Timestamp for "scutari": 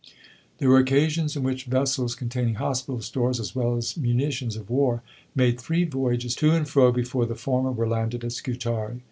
8.31-8.97